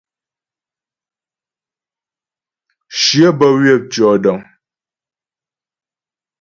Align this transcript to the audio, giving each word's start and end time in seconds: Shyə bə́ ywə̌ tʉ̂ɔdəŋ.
Shyə 3.01 3.27
bə́ 3.37 3.49
ywə̌ 3.61 3.75
tʉ̂ɔdəŋ. 3.91 4.39